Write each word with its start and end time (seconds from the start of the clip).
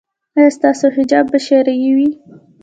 ایا 0.37 0.49
ستاسو 0.57 0.85
حجاب 0.97 1.25
به 1.31 1.39
شرعي 1.47 1.89
وي؟ 1.95 2.09